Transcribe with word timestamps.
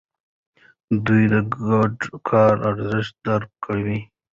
دوی 1.05 1.23
د 1.33 1.35
ګډ 1.63 1.95
کار 2.29 2.55
ارزښت 2.69 3.13
درک 3.25 3.51
کوي. 3.65 3.99